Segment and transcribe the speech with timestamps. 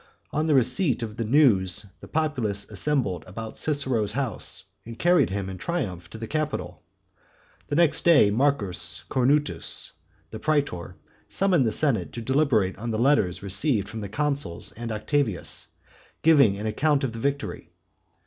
[0.31, 5.47] On the receipt of the news the populace assembled about Cicero's house, and carried him
[5.47, 6.81] in triumph to the Capitol.
[7.67, 9.91] The next day Marcus Cornutus,
[10.31, 10.95] the praetor,
[11.27, 15.67] summoned the senate to deliberate on the letters received from the consuls and Octavius,
[16.23, 17.69] giving an account of the victory.